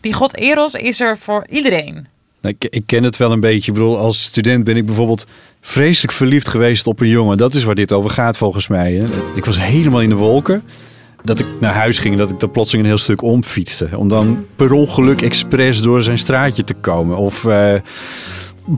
Die 0.00 0.12
god 0.12 0.36
Eros 0.36 0.74
is 0.74 1.00
er 1.00 1.18
voor 1.18 1.46
iedereen. 1.48 2.08
Ik, 2.46 2.66
ik, 2.70 2.82
ken 2.86 3.02
het 3.02 3.16
wel 3.16 3.32
een 3.32 3.40
beetje. 3.40 3.70
Ik 3.70 3.78
bedoel, 3.78 3.98
als 3.98 4.22
student 4.22 4.64
ben 4.64 4.76
ik 4.76 4.86
bijvoorbeeld 4.86 5.26
vreselijk 5.60 6.12
verliefd 6.12 6.48
geweest 6.48 6.86
op 6.86 7.00
een 7.00 7.08
jongen. 7.08 7.36
Dat 7.36 7.54
is 7.54 7.64
waar 7.64 7.74
dit 7.74 7.92
over 7.92 8.10
gaat 8.10 8.36
volgens 8.36 8.68
mij. 8.68 8.92
Hè. 8.92 9.04
Ik 9.34 9.44
was 9.44 9.58
helemaal 9.58 10.00
in 10.00 10.08
de 10.08 10.14
wolken. 10.14 10.62
Dat 11.22 11.38
ik 11.38 11.46
naar 11.60 11.74
huis 11.74 11.98
ging 11.98 12.16
dat 12.16 12.30
ik 12.30 12.40
dan 12.40 12.50
plotseling 12.50 12.84
een 12.84 12.92
heel 12.92 13.02
stuk 13.02 13.22
omfietste. 13.22 13.88
Om 13.96 14.08
dan 14.08 14.46
per 14.56 14.72
ongeluk 14.72 15.22
expres 15.22 15.82
door 15.82 16.02
zijn 16.02 16.18
straatje 16.18 16.64
te 16.64 16.74
komen. 16.74 17.16
Of 17.16 17.44
uh, 17.44 17.74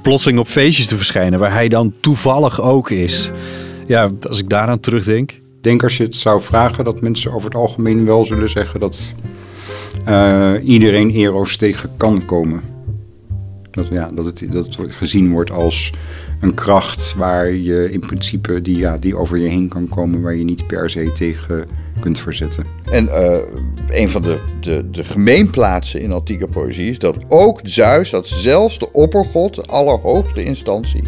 plotseling 0.02 0.38
op 0.38 0.46
feestjes 0.46 0.86
te 0.86 0.96
verschijnen 0.96 1.38
waar 1.38 1.52
hij 1.52 1.68
dan 1.68 1.94
toevallig 2.00 2.60
ook 2.60 2.90
is. 2.90 3.30
Ja, 3.86 4.10
als 4.28 4.38
ik 4.38 4.48
daaraan 4.48 4.80
terugdenk. 4.80 5.30
Ik 5.32 5.64
denk 5.64 5.82
als 5.82 5.96
je 5.96 6.04
het 6.04 6.16
zou 6.16 6.40
vragen 6.40 6.84
dat 6.84 7.00
mensen 7.00 7.32
over 7.32 7.48
het 7.48 7.58
algemeen 7.58 8.04
wel 8.04 8.24
zullen 8.24 8.50
zeggen 8.50 8.80
dat 8.80 9.14
uh, 10.08 10.52
iedereen 10.62 11.10
Eros 11.10 11.56
tegen 11.56 11.90
kan 11.96 12.24
komen. 12.24 12.77
Dat, 13.78 13.88
ja, 13.90 14.10
dat, 14.14 14.24
het, 14.24 14.46
dat 14.52 14.76
het 14.76 14.94
gezien 14.94 15.30
wordt 15.30 15.50
als 15.50 15.92
een 16.40 16.54
kracht 16.54 17.14
waar 17.14 17.52
je 17.52 17.90
in 17.90 18.00
principe 18.00 18.62
die, 18.62 18.78
ja, 18.78 18.96
die 18.96 19.16
over 19.16 19.38
je 19.38 19.48
heen 19.48 19.68
kan 19.68 19.88
komen, 19.88 20.22
waar 20.22 20.34
je 20.34 20.44
niet 20.44 20.66
per 20.66 20.90
se 20.90 21.12
tegen 21.12 21.66
kunt 22.00 22.20
verzetten. 22.20 22.64
En 22.90 23.04
uh, 23.04 23.36
een 23.88 24.10
van 24.10 24.22
de, 24.22 24.40
de, 24.60 24.90
de 24.90 25.04
gemeenplaatsen 25.04 26.00
in 26.00 26.12
antieke 26.12 26.48
poëzie 26.48 26.90
is 26.90 26.98
dat 26.98 27.16
ook 27.28 27.60
Zeus, 27.62 28.10
dat 28.10 28.28
zelfs 28.28 28.78
de 28.78 28.92
oppergod, 28.92 29.54
de 29.54 29.62
allerhoogste 29.62 30.44
instantie, 30.44 31.02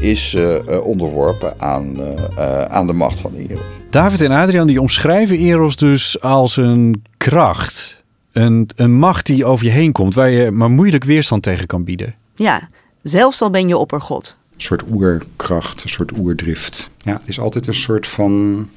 is 0.00 0.34
uh, 0.34 0.56
onderworpen 0.84 1.60
aan, 1.60 1.96
uh, 1.98 2.62
aan 2.62 2.86
de 2.86 2.92
macht 2.92 3.20
van 3.20 3.34
Eros. 3.34 3.60
David 3.90 4.20
en 4.20 4.30
Adrian 4.30 4.66
die 4.66 4.80
omschrijven 4.80 5.38
Eros 5.38 5.76
dus 5.76 6.20
als 6.20 6.56
een 6.56 7.02
kracht 7.16 7.99
een, 8.32 8.70
een 8.76 8.92
macht 8.92 9.26
die 9.26 9.44
over 9.44 9.64
je 9.64 9.70
heen 9.70 9.92
komt, 9.92 10.14
waar 10.14 10.30
je 10.30 10.50
maar 10.50 10.70
moeilijk 10.70 11.04
weerstand 11.04 11.42
tegen 11.42 11.66
kan 11.66 11.84
bieden. 11.84 12.14
Ja, 12.34 12.68
zelfs 13.02 13.42
al 13.42 13.50
ben 13.50 13.68
je 13.68 13.76
oppergod. 13.76 14.36
Een 14.54 14.60
soort 14.60 14.82
oerkracht, 14.90 15.82
een 15.82 15.88
soort 15.88 16.18
oerdrift. 16.18 16.90
Ja, 16.98 17.12
het 17.12 17.28
is 17.28 17.40
altijd 17.40 17.66
een 17.66 17.74
soort 17.74 18.06
van 18.06 18.68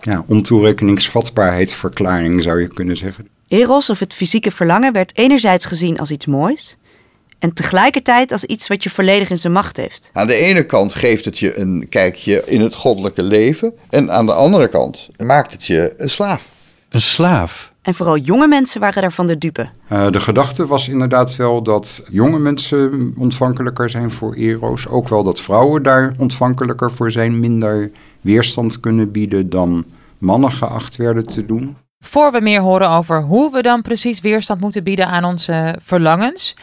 ja, 0.00 0.24
ontoerekeningsvatbaarheidsverklaring, 0.26 2.42
zou 2.42 2.60
je 2.60 2.68
kunnen 2.68 2.96
zeggen. 2.96 3.28
Eros 3.48 3.90
of 3.90 3.98
het 3.98 4.14
fysieke 4.14 4.50
verlangen 4.50 4.92
werd 4.92 5.18
enerzijds 5.18 5.66
gezien 5.66 5.98
als 5.98 6.10
iets 6.10 6.26
moois. 6.26 6.76
En 7.38 7.52
tegelijkertijd 7.52 8.32
als 8.32 8.44
iets 8.44 8.68
wat 8.68 8.82
je 8.82 8.90
volledig 8.90 9.30
in 9.30 9.38
zijn 9.38 9.52
macht 9.52 9.76
heeft. 9.76 10.10
Aan 10.12 10.26
de 10.26 10.34
ene 10.34 10.66
kant 10.66 10.94
geeft 10.94 11.24
het 11.24 11.38
je 11.38 11.58
een 11.58 11.86
kijkje 11.88 12.42
in 12.46 12.60
het 12.60 12.74
goddelijke 12.74 13.22
leven. 13.22 13.72
En 13.88 14.10
aan 14.10 14.26
de 14.26 14.32
andere 14.32 14.68
kant 14.68 15.08
maakt 15.16 15.52
het 15.52 15.64
je 15.64 15.94
een 15.96 16.10
slaaf. 16.10 16.48
Een 16.88 17.00
slaaf? 17.00 17.72
En 17.84 17.94
vooral 17.94 18.18
jonge 18.18 18.48
mensen 18.48 18.80
waren 18.80 19.02
daarvan 19.02 19.26
de 19.26 19.38
dupe. 19.38 19.68
Uh, 19.92 20.10
de 20.10 20.20
gedachte 20.20 20.66
was 20.66 20.88
inderdaad 20.88 21.36
wel 21.36 21.62
dat 21.62 22.04
jonge 22.10 22.38
mensen 22.38 23.14
ontvankelijker 23.16 23.90
zijn 23.90 24.10
voor 24.10 24.34
ero's. 24.34 24.88
Ook 24.88 25.08
wel 25.08 25.22
dat 25.22 25.40
vrouwen 25.40 25.82
daar 25.82 26.14
ontvankelijker 26.18 26.90
voor 26.90 27.10
zijn, 27.10 27.40
minder 27.40 27.90
weerstand 28.20 28.80
kunnen 28.80 29.12
bieden 29.12 29.50
dan 29.50 29.84
mannen 30.18 30.52
geacht 30.52 30.96
werden 30.96 31.26
te 31.26 31.46
doen. 31.46 31.76
Voor 32.00 32.32
we 32.32 32.40
meer 32.40 32.60
horen 32.60 32.90
over 32.90 33.22
hoe 33.22 33.52
we 33.52 33.62
dan 33.62 33.82
precies 33.82 34.20
weerstand 34.20 34.60
moeten 34.60 34.84
bieden 34.84 35.06
aan 35.06 35.24
onze 35.24 35.78
verlangens, 35.82 36.56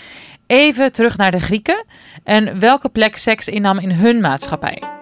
even 0.47 0.91
terug 0.91 1.17
naar 1.17 1.31
de 1.31 1.39
Grieken 1.39 1.85
en 2.23 2.59
welke 2.59 2.89
plek 2.89 3.17
seks 3.17 3.47
innam 3.47 3.77
in 3.77 3.91
hun 3.91 4.21
maatschappij. 4.21 5.00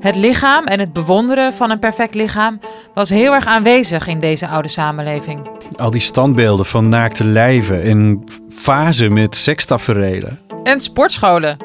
Het 0.00 0.16
lichaam 0.16 0.64
en 0.64 0.80
het 0.80 0.92
bewonderen 0.92 1.54
van 1.54 1.70
een 1.70 1.78
perfect 1.78 2.14
lichaam 2.14 2.60
was 2.94 3.10
heel 3.10 3.32
erg 3.32 3.46
aanwezig 3.46 4.06
in 4.06 4.20
deze 4.20 4.48
oude 4.48 4.68
samenleving. 4.68 5.48
Al 5.76 5.90
die 5.90 6.00
standbeelden 6.00 6.66
van 6.66 6.88
naakte 6.88 7.24
lijven 7.24 7.82
en 7.82 8.24
fasen 8.48 9.12
met 9.12 9.36
sekstaferelen. 9.36 10.38
En 10.62 10.80
sportscholen. 10.80 11.56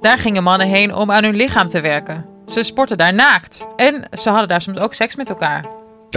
Daar 0.00 0.18
gingen 0.18 0.42
mannen 0.42 0.66
heen 0.68 0.94
om 0.94 1.10
aan 1.10 1.24
hun 1.24 1.36
lichaam 1.36 1.68
te 1.68 1.80
werken. 1.80 2.24
Ze 2.46 2.62
sporten 2.62 2.98
daar 2.98 3.14
naakt. 3.14 3.66
En 3.76 4.08
ze 4.12 4.30
hadden 4.30 4.48
daar 4.48 4.60
soms 4.60 4.80
ook 4.80 4.94
seks 4.94 5.16
met 5.16 5.28
elkaar. 5.28 5.64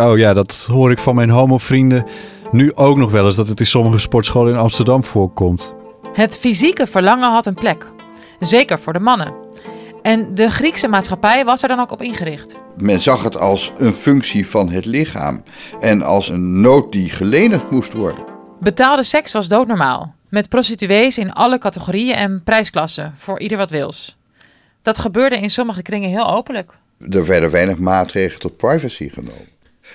Oh 0.02 0.18
ja, 0.18 0.34
dat 0.34 0.68
hoor 0.72 0.92
ik 0.92 1.00
van 1.00 1.16
mijn 1.16 1.30
homo-vrienden 1.30 2.06
nu 2.52 2.72
ook 2.76 2.98
nog 2.98 3.12
wel 3.12 3.26
eens 3.26 3.36
dat 3.36 3.48
het 3.48 3.60
in 3.60 3.66
sommige 3.66 4.00
sportscholen 4.00 4.54
in 4.54 4.60
Amsterdam 4.60 5.04
voorkomt. 5.04 5.74
Het 6.14 6.38
fysieke 6.38 6.88
verlangen 6.88 7.32
had 7.32 7.46
een 7.46 7.54
plek. 7.54 7.88
Zeker 8.40 8.80
voor 8.80 8.94
de 8.94 9.00
mannen. 9.00 9.47
En 10.08 10.36
de 10.36 10.50
Griekse 10.50 10.88
maatschappij 10.88 11.46
was 11.46 11.62
er 11.62 11.68
dan 11.68 11.80
ook 11.80 11.92
op 11.92 12.02
ingericht. 12.02 12.60
Men 12.78 13.00
zag 13.00 13.24
het 13.24 13.38
als 13.38 13.74
een 13.78 13.94
functie 13.94 14.48
van 14.48 14.70
het 14.70 14.86
lichaam 14.86 15.44
en 15.80 16.02
als 16.02 16.30
een 16.30 16.62
nood 16.62 16.92
die 16.92 17.10
gelenigd 17.10 17.72
moest 17.72 17.94
worden. 17.94 18.24
Betaalde 18.60 19.04
seks 19.04 19.32
was 19.32 19.48
doodnormaal, 19.48 20.16
met 20.30 20.50
prostituees 20.50 21.18
in 21.18 21.34
alle 21.34 21.58
categorieën 21.58 22.16
en 22.16 22.42
prijsklassen, 22.44 23.14
voor 23.16 23.40
ieder 23.40 23.58
wat 23.58 23.70
wils. 23.70 24.18
Dat 24.82 24.98
gebeurde 24.98 25.38
in 25.38 25.50
sommige 25.50 25.82
kringen 25.82 26.10
heel 26.10 26.32
openlijk. 26.32 26.78
Er 27.10 27.26
werden 27.26 27.52
weinig 27.52 27.78
maatregelen 27.78 28.40
tot 28.40 28.58
privacy 28.58 29.10
genomen. 29.10 29.48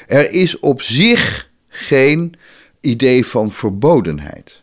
Er 0.06 0.30
is 0.30 0.58
op 0.58 0.82
zich 0.82 1.50
geen 1.68 2.34
idee 2.80 3.26
van 3.26 3.50
verbodenheid 3.50 4.62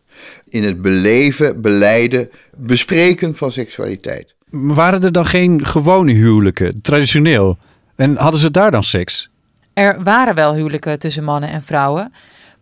in 0.50 0.63
het 0.63 0.82
beleven, 0.82 1.62
beleiden, 1.62 2.29
bespreken 2.58 3.36
van 3.36 3.51
seksualiteit. 3.51 4.38
Waren 4.50 5.03
er 5.03 5.12
dan 5.12 5.25
geen 5.25 5.65
gewone 5.65 6.12
huwelijken, 6.12 6.82
traditioneel? 6.82 7.58
En 7.96 8.18
hadden 8.18 8.39
ze 8.39 8.51
daar 8.51 8.72
dan 8.72 8.84
seks? 8.84 9.29
Er 9.74 10.03
waren 10.03 10.36
wel 10.36 10.53
huwelijken 10.53 11.00
tussen 11.00 11.24
mannen 11.24 11.50
en 11.50 11.63
vrouwen, 11.63 12.13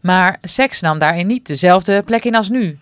maar 0.02 0.38
seks 0.42 0.82
nam 0.82 1.00
daarin 1.00 1.28
niet 1.28 1.48
dezelfde 1.48 2.02
plek 2.02 2.26
in 2.26 2.36
als 2.36 2.50
nu. 2.50 2.78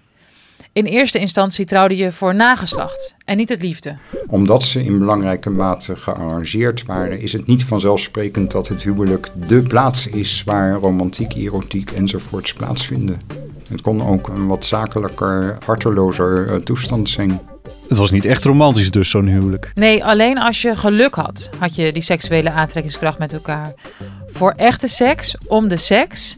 In 0.71 0.85
eerste 0.85 1.19
instantie 1.19 1.65
trouwde 1.65 1.95
je 1.95 2.12
voor 2.12 2.35
nageslacht 2.35 3.15
en 3.25 3.38
niet 3.38 3.50
het 3.50 3.62
liefde. 3.62 3.95
Omdat 4.27 4.63
ze 4.63 4.83
in 4.83 5.00
belangrijke 5.00 5.50
mate 5.50 5.95
gearrangeerd 5.95 6.85
waren, 6.85 7.19
is 7.19 7.33
het 7.33 7.45
niet 7.47 7.63
vanzelfsprekend 7.63 8.51
dat 8.51 8.67
het 8.67 8.83
huwelijk 8.83 9.29
de 9.47 9.62
plaats 9.62 10.07
is 10.07 10.43
waar 10.45 10.74
romantiek, 10.74 11.33
erotiek 11.33 11.91
enzovoorts 11.91 12.53
plaatsvinden. 12.53 13.21
Het 13.69 13.81
kon 13.81 14.05
ook 14.05 14.27
een 14.27 14.47
wat 14.47 14.65
zakelijker, 14.65 15.57
hartelozer 15.65 16.51
eh, 16.51 16.55
toestand 16.55 17.09
zijn. 17.09 17.41
Het 17.87 17.97
was 17.97 18.11
niet 18.11 18.25
echt 18.25 18.43
romantisch 18.43 18.91
dus, 18.91 19.09
zo'n 19.09 19.27
huwelijk. 19.27 19.71
Nee, 19.73 20.05
alleen 20.05 20.37
als 20.37 20.61
je 20.61 20.75
geluk 20.75 21.15
had, 21.15 21.49
had 21.59 21.75
je 21.75 21.91
die 21.91 22.01
seksuele 22.01 22.51
aantrekkingskracht 22.51 23.19
met 23.19 23.33
elkaar. 23.33 23.73
Voor 24.27 24.53
echte 24.57 24.87
seks, 24.87 25.35
om 25.47 25.67
de 25.67 25.77
seks, 25.77 26.37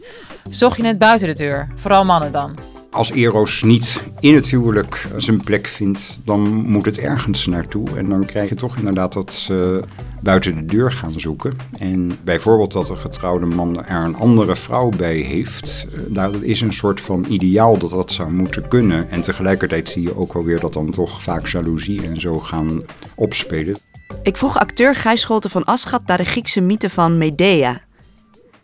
zocht 0.50 0.76
je 0.76 0.86
het 0.86 0.98
buiten 0.98 1.28
de 1.28 1.34
deur. 1.34 1.68
Vooral 1.74 2.04
mannen 2.04 2.32
dan. 2.32 2.77
Als 2.90 3.10
Eros 3.10 3.62
niet 3.62 4.04
in 4.20 4.34
het 4.34 4.50
huwelijk 4.50 5.08
zijn 5.16 5.44
plek 5.44 5.66
vindt, 5.66 6.20
dan 6.24 6.50
moet 6.50 6.84
het 6.84 6.98
ergens 6.98 7.46
naartoe. 7.46 7.96
En 7.96 8.08
dan 8.08 8.24
krijg 8.24 8.48
je 8.48 8.54
toch 8.54 8.76
inderdaad 8.76 9.12
dat 9.12 9.34
ze 9.34 9.82
buiten 10.22 10.56
de 10.56 10.64
deur 10.64 10.92
gaan 10.92 11.20
zoeken. 11.20 11.56
En 11.78 12.10
bijvoorbeeld 12.24 12.72
dat 12.72 12.90
een 12.90 12.98
getrouwde 12.98 13.46
man 13.46 13.84
er 13.84 14.04
een 14.04 14.16
andere 14.16 14.56
vrouw 14.56 14.88
bij 14.88 15.16
heeft. 15.16 15.88
Eh, 15.92 16.00
daar 16.08 16.42
is 16.42 16.60
een 16.60 16.72
soort 16.72 17.00
van 17.00 17.26
ideaal 17.28 17.78
dat 17.78 17.90
dat 17.90 18.12
zou 18.12 18.32
moeten 18.32 18.68
kunnen. 18.68 19.10
En 19.10 19.22
tegelijkertijd 19.22 19.88
zie 19.88 20.02
je 20.02 20.16
ook 20.16 20.34
alweer 20.34 20.60
dat 20.60 20.72
dan 20.72 20.90
toch 20.90 21.22
vaak 21.22 21.46
jaloezie 21.46 22.02
en 22.02 22.16
zo 22.16 22.38
gaan 22.38 22.82
opspelen. 23.14 23.76
Ik 24.22 24.36
vroeg 24.36 24.58
acteur 24.58 24.94
Gijs 24.94 25.20
Scholte 25.20 25.48
van 25.48 25.64
Aschat 25.64 26.06
naar 26.06 26.18
de 26.18 26.24
Griekse 26.24 26.60
mythe 26.60 26.90
van 26.90 27.18
Medea. 27.18 27.80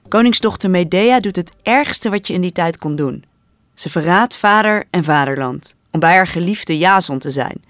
Koningsdochter 0.09 0.71
Medea 0.71 1.21
doet 1.21 1.37
het 1.37 1.53
ergste 1.63 2.11
wat 2.11 2.27
je 2.27 2.35
in 2.35 2.41
die 2.41 2.53
tijd 2.53 2.79
kon 2.79 2.97
doen. 2.97 3.25
Ze 3.75 3.91
verraadt 3.91 4.37
vader 4.37 4.85
en 4.91 5.05
vaderland 5.05 5.75
om 5.91 6.01
bij 6.01 6.15
haar 6.15 6.27
geliefde 6.27 6.79
Jason 6.79 7.19
te 7.19 7.31
zijn. 7.31 7.63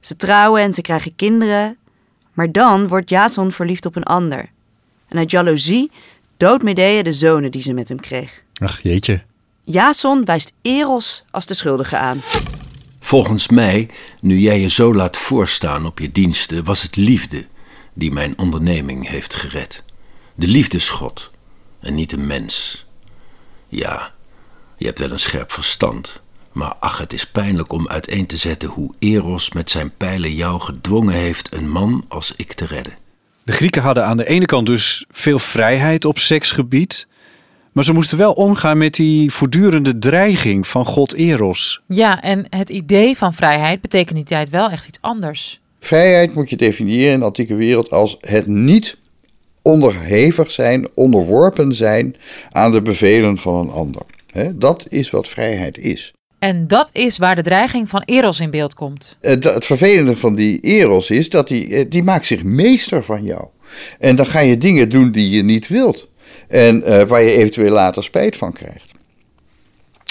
Ze 0.00 0.16
trouwen 0.16 0.62
en 0.62 0.72
ze 0.72 0.80
krijgen 0.80 1.16
kinderen, 1.16 1.76
maar 2.32 2.52
dan 2.52 2.88
wordt 2.88 3.10
Jason 3.10 3.52
verliefd 3.52 3.86
op 3.86 3.96
een 3.96 4.02
ander. 4.02 4.50
En 5.08 5.18
uit 5.18 5.30
jaloezie 5.30 5.90
doodt 6.36 6.62
Medea 6.62 7.02
de 7.02 7.12
zonen 7.12 7.50
die 7.50 7.62
ze 7.62 7.72
met 7.72 7.88
hem 7.88 8.00
kreeg. 8.00 8.42
Ach 8.62 8.82
jeetje. 8.82 9.22
Jason 9.64 10.24
wijst 10.24 10.52
Eros 10.62 11.24
als 11.30 11.46
de 11.46 11.54
schuldige 11.54 11.96
aan. 11.96 12.20
Volgens 13.00 13.48
mij, 13.48 13.88
nu 14.20 14.38
jij 14.38 14.60
je 14.60 14.68
zo 14.68 14.94
laat 14.94 15.16
voorstaan 15.16 15.86
op 15.86 15.98
je 15.98 16.12
diensten, 16.12 16.64
was 16.64 16.82
het 16.82 16.96
liefde 16.96 17.46
die 17.94 18.12
mijn 18.12 18.38
onderneming 18.38 19.08
heeft 19.08 19.34
gered. 19.34 19.84
De 20.34 20.46
liefdesgod 20.46 21.30
en 21.80 21.94
niet 21.94 22.12
een 22.12 22.26
mens. 22.26 22.86
Ja, 23.68 24.14
je 24.80 24.86
hebt 24.86 24.98
wel 24.98 25.10
een 25.10 25.18
scherp 25.18 25.52
verstand, 25.52 26.20
maar 26.52 26.74
ach, 26.78 26.98
het 26.98 27.12
is 27.12 27.26
pijnlijk 27.26 27.72
om 27.72 27.88
uiteen 27.88 28.26
te 28.26 28.36
zetten 28.36 28.68
hoe 28.68 28.94
Eros 28.98 29.52
met 29.52 29.70
zijn 29.70 29.92
pijlen 29.96 30.34
jou 30.34 30.60
gedwongen 30.60 31.14
heeft 31.14 31.54
een 31.54 31.68
man 31.68 32.04
als 32.08 32.34
ik 32.36 32.52
te 32.52 32.64
redden. 32.64 32.92
De 33.44 33.52
Grieken 33.52 33.82
hadden 33.82 34.04
aan 34.04 34.16
de 34.16 34.28
ene 34.28 34.44
kant 34.44 34.66
dus 34.66 35.04
veel 35.10 35.38
vrijheid 35.38 36.04
op 36.04 36.18
seksgebied, 36.18 37.06
maar 37.72 37.84
ze 37.84 37.92
moesten 37.92 38.18
wel 38.18 38.32
omgaan 38.32 38.78
met 38.78 38.94
die 38.94 39.32
voortdurende 39.32 39.98
dreiging 39.98 40.66
van 40.66 40.84
god 40.84 41.12
Eros. 41.12 41.80
Ja, 41.86 42.22
en 42.22 42.46
het 42.50 42.68
idee 42.68 43.16
van 43.16 43.34
vrijheid 43.34 43.80
betekent 43.80 44.10
in 44.10 44.16
die 44.16 44.24
tijd 44.24 44.50
wel 44.50 44.70
echt 44.70 44.88
iets 44.88 44.98
anders. 45.00 45.60
Vrijheid 45.80 46.34
moet 46.34 46.50
je 46.50 46.56
definiëren 46.56 47.12
in 47.12 47.18
de 47.18 47.24
antieke 47.24 47.54
wereld 47.54 47.90
als 47.90 48.16
het 48.20 48.46
niet 48.46 48.96
onderhevig 49.62 50.50
zijn, 50.50 50.88
onderworpen 50.94 51.74
zijn 51.74 52.16
aan 52.50 52.72
de 52.72 52.82
bevelen 52.82 53.38
van 53.38 53.54
een 53.54 53.70
ander. 53.70 54.02
Dat 54.54 54.86
is 54.88 55.10
wat 55.10 55.28
vrijheid 55.28 55.78
is. 55.78 56.12
En 56.38 56.66
dat 56.66 56.90
is 56.92 57.18
waar 57.18 57.34
de 57.34 57.42
dreiging 57.42 57.88
van 57.88 58.02
Eros 58.04 58.40
in 58.40 58.50
beeld 58.50 58.74
komt. 58.74 59.16
Het, 59.20 59.44
het 59.44 59.64
vervelende 59.64 60.16
van 60.16 60.34
die 60.34 60.60
Eros 60.60 61.10
is 61.10 61.28
dat 61.28 61.48
die, 61.48 61.74
eh, 61.74 61.84
die 61.88 62.02
maakt 62.02 62.26
zich 62.26 62.42
meester 62.42 63.04
van 63.04 63.24
jou. 63.24 63.44
En 63.98 64.16
dan 64.16 64.26
ga 64.26 64.40
je 64.40 64.58
dingen 64.58 64.88
doen 64.88 65.12
die 65.12 65.30
je 65.30 65.42
niet 65.42 65.68
wilt. 65.68 66.08
En 66.48 66.76
uh, 66.76 67.02
waar 67.02 67.22
je 67.22 67.32
eventueel 67.32 67.72
later 67.72 68.04
spijt 68.04 68.36
van 68.36 68.52
krijgt. 68.52 68.90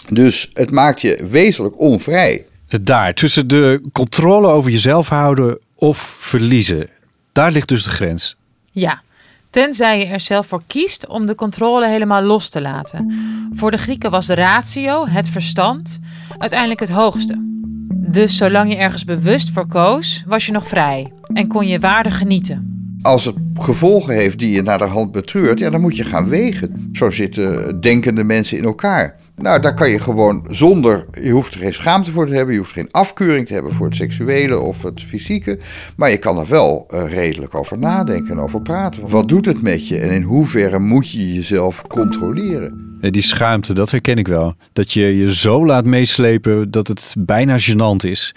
Dus 0.09 0.49
het 0.53 0.71
maakt 0.71 1.01
je 1.01 1.27
wezenlijk 1.29 1.79
onvrij. 1.79 2.45
Daar, 2.81 3.13
tussen 3.13 3.47
de 3.47 3.81
controle 3.91 4.47
over 4.47 4.71
jezelf 4.71 5.07
houden 5.09 5.59
of 5.75 5.97
verliezen. 6.19 6.89
Daar 7.31 7.51
ligt 7.51 7.67
dus 7.67 7.83
de 7.83 7.89
grens. 7.89 8.35
Ja, 8.71 9.01
tenzij 9.49 9.99
je 9.99 10.05
er 10.05 10.19
zelf 10.19 10.47
voor 10.47 10.61
kiest 10.67 11.07
om 11.07 11.25
de 11.25 11.35
controle 11.35 11.87
helemaal 11.87 12.21
los 12.21 12.49
te 12.49 12.61
laten. 12.61 13.13
Voor 13.53 13.71
de 13.71 13.77
Grieken 13.77 14.11
was 14.11 14.25
de 14.25 14.35
ratio, 14.35 15.07
het 15.07 15.29
verstand, 15.29 15.99
uiteindelijk 16.37 16.79
het 16.79 16.89
hoogste. 16.89 17.47
Dus 17.93 18.37
zolang 18.37 18.69
je 18.69 18.77
ergens 18.77 19.05
bewust 19.05 19.51
voor 19.51 19.67
koos, 19.67 20.23
was 20.27 20.45
je 20.45 20.51
nog 20.51 20.67
vrij 20.67 21.11
en 21.33 21.47
kon 21.47 21.67
je 21.67 21.79
waarde 21.79 22.11
genieten. 22.11 22.69
Als 23.01 23.25
het 23.25 23.35
gevolgen 23.53 24.13
heeft 24.13 24.39
die 24.39 24.51
je 24.51 24.61
naar 24.61 24.77
de 24.77 24.83
hand 24.83 25.11
betreurt, 25.11 25.59
ja, 25.59 25.69
dan 25.69 25.81
moet 25.81 25.95
je 25.95 26.03
gaan 26.03 26.29
wegen. 26.29 26.89
Zo 26.91 27.11
zitten 27.11 27.79
denkende 27.81 28.23
mensen 28.23 28.57
in 28.57 28.63
elkaar. 28.63 29.18
Nou, 29.41 29.59
daar 29.61 29.73
kan 29.73 29.89
je 29.89 29.99
gewoon 29.99 30.45
zonder, 30.49 31.05
je 31.21 31.29
hoeft 31.29 31.53
er 31.53 31.59
geen 31.59 31.73
schaamte 31.73 32.11
voor 32.11 32.27
te 32.27 32.33
hebben, 32.33 32.53
je 32.53 32.59
hoeft 32.59 32.71
geen 32.71 32.91
afkeuring 32.91 33.47
te 33.47 33.53
hebben 33.53 33.73
voor 33.73 33.85
het 33.85 33.95
seksuele 33.95 34.59
of 34.59 34.83
het 34.83 35.01
fysieke, 35.01 35.59
maar 35.95 36.09
je 36.09 36.17
kan 36.17 36.37
er 36.37 36.47
wel 36.47 36.87
uh, 36.89 37.13
redelijk 37.13 37.55
over 37.55 37.77
nadenken 37.77 38.31
en 38.31 38.39
over 38.39 38.61
praten. 38.61 39.09
Wat 39.09 39.27
doet 39.27 39.45
het 39.45 39.61
met 39.61 39.87
je 39.87 39.99
en 39.99 40.11
in 40.11 40.21
hoeverre 40.21 40.79
moet 40.79 41.11
je 41.11 41.33
jezelf 41.33 41.81
controleren? 41.87 42.97
Die 43.01 43.21
schaamte, 43.21 43.73
dat 43.73 43.91
herken 43.91 44.17
ik 44.17 44.27
wel. 44.27 44.55
Dat 44.73 44.93
je 44.93 45.17
je 45.17 45.35
zo 45.35 45.65
laat 45.65 45.85
meeslepen 45.85 46.71
dat 46.71 46.87
het 46.87 47.15
bijna 47.17 47.57
gênant 47.59 48.09
is. 48.09 48.35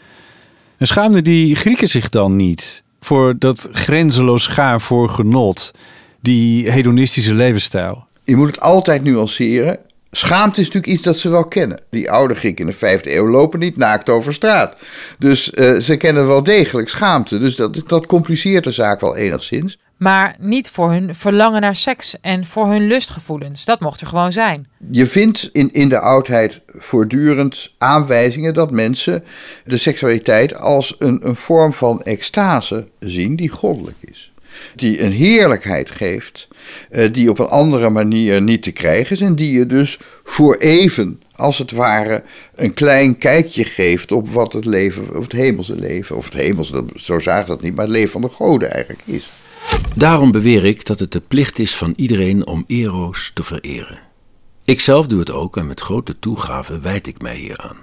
En 0.76 0.86
schaamde 0.86 1.22
die 1.22 1.56
Grieken 1.56 1.88
zich 1.88 2.08
dan 2.08 2.36
niet 2.36 2.82
voor 3.00 3.34
dat 3.38 3.68
grenzeloos 3.72 4.46
gaar 4.46 4.80
voor 4.80 5.08
genot, 5.08 5.70
die 6.20 6.70
hedonistische 6.70 7.34
levensstijl? 7.34 8.04
Je 8.24 8.36
moet 8.36 8.46
het 8.46 8.60
altijd 8.60 9.02
nuanceren 9.02 9.78
Schaamte 10.14 10.60
is 10.60 10.66
natuurlijk 10.66 10.92
iets 10.92 11.02
dat 11.02 11.18
ze 11.18 11.28
wel 11.28 11.44
kennen. 11.44 11.80
Die 11.90 12.10
oude 12.10 12.34
Grieken 12.34 12.64
in 12.64 12.70
de 12.70 12.76
vijfde 12.76 13.14
eeuw 13.14 13.28
lopen 13.28 13.58
niet 13.58 13.76
naakt 13.76 14.08
over 14.08 14.34
straat. 14.34 14.76
Dus 15.18 15.50
eh, 15.50 15.74
ze 15.74 15.96
kennen 15.96 16.26
wel 16.26 16.42
degelijk 16.42 16.88
schaamte. 16.88 17.38
Dus 17.38 17.56
dat, 17.56 17.82
dat 17.86 18.06
compliceert 18.06 18.64
de 18.64 18.70
zaak 18.70 19.00
wel 19.00 19.16
enigszins. 19.16 19.78
Maar 19.96 20.36
niet 20.38 20.70
voor 20.70 20.90
hun 20.90 21.14
verlangen 21.14 21.60
naar 21.60 21.76
seks 21.76 22.20
en 22.20 22.46
voor 22.46 22.66
hun 22.66 22.86
lustgevoelens. 22.86 23.64
Dat 23.64 23.80
mocht 23.80 24.00
er 24.00 24.06
gewoon 24.06 24.32
zijn. 24.32 24.66
Je 24.90 25.06
vindt 25.06 25.48
in, 25.52 25.72
in 25.72 25.88
de 25.88 25.98
oudheid 25.98 26.60
voortdurend 26.66 27.72
aanwijzingen 27.78 28.54
dat 28.54 28.70
mensen 28.70 29.24
de 29.64 29.78
seksualiteit 29.78 30.54
als 30.54 30.94
een, 30.98 31.26
een 31.26 31.36
vorm 31.36 31.72
van 31.72 32.02
extase 32.02 32.88
zien 32.98 33.36
die 33.36 33.48
goddelijk 33.48 33.96
is. 34.00 34.31
Die 34.74 35.02
een 35.02 35.12
heerlijkheid 35.12 35.90
geeft, 35.90 36.48
eh, 36.90 37.12
die 37.12 37.30
op 37.30 37.38
een 37.38 37.46
andere 37.46 37.90
manier 37.90 38.42
niet 38.42 38.62
te 38.62 38.70
krijgen 38.70 39.16
is 39.16 39.20
en 39.20 39.34
die 39.34 39.58
je 39.58 39.66
dus 39.66 39.98
voor 40.24 40.56
even, 40.56 41.20
als 41.36 41.58
het 41.58 41.70
ware, 41.70 42.22
een 42.54 42.74
klein 42.74 43.18
kijkje 43.18 43.64
geeft 43.64 44.12
op 44.12 44.28
wat 44.28 44.52
het 44.52 44.64
leven, 44.64 45.16
of 45.16 45.22
het 45.22 45.32
hemelse 45.32 45.74
leven, 45.74 46.16
of 46.16 46.24
het 46.24 46.34
hemelse, 46.34 46.84
zo 46.94 47.18
zagen 47.18 47.46
dat 47.46 47.62
niet, 47.62 47.74
maar 47.74 47.84
het 47.84 47.94
leven 47.94 48.10
van 48.10 48.20
de 48.20 48.28
goden 48.28 48.70
eigenlijk 48.70 49.02
is. 49.04 49.30
Daarom 49.96 50.30
beweer 50.30 50.64
ik 50.64 50.86
dat 50.86 50.98
het 50.98 51.12
de 51.12 51.22
plicht 51.28 51.58
is 51.58 51.76
van 51.76 51.92
iedereen 51.96 52.46
om 52.46 52.64
Eros 52.66 53.30
te 53.34 53.42
vereren. 53.42 54.00
Ikzelf 54.64 55.06
doe 55.06 55.18
het 55.18 55.30
ook 55.30 55.56
en 55.56 55.66
met 55.66 55.80
grote 55.80 56.18
toegave 56.18 56.80
wijd 56.80 57.06
ik 57.06 57.22
mij 57.22 57.36
hieraan. 57.36 57.76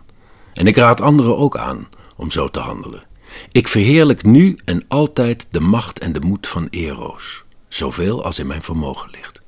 En 0.54 0.68
ik 0.68 0.76
raad 0.76 1.02
anderen 1.02 1.38
ook 1.38 1.58
aan 1.58 1.88
om 2.18 2.32
zo 2.32 2.50
te 2.50 2.60
handelen. 2.60 3.09
Ik 3.52 3.68
verheerlijk 3.68 4.24
nu 4.24 4.58
en 4.66 4.86
altijd 4.88 5.48
de 5.52 5.60
macht 5.60 6.00
en 6.00 6.14
de 6.14 6.20
moed 6.20 6.48
van 6.48 6.68
Eros, 6.70 7.44
zoveel 7.68 8.24
als 8.24 8.40
in 8.40 8.48
mijn 8.48 8.62
vermogen 8.62 9.10
ligt. 9.12 9.42